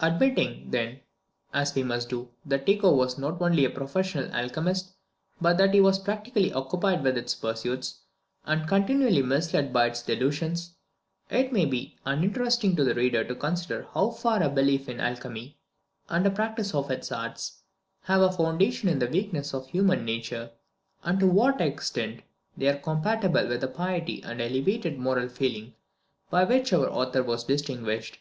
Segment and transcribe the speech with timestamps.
[0.00, 1.00] Admitting then,
[1.52, 4.92] as we must do, that Tycho was not only a professed alchemist,
[5.40, 7.98] but that he was practically occupied with its pursuits,
[8.46, 10.76] and continually misled by its delusions,
[11.30, 15.00] it may not be uninteresting to the reader to consider how far a belief in
[15.00, 15.58] alchemy,
[16.08, 17.64] and a practice of its arts,
[18.02, 20.52] have a foundation in the weakness of human nature;
[21.02, 22.22] and to what extent
[22.56, 25.74] they are compatible with the piety and elevated moral feeling
[26.30, 28.20] by which our author was distinguished.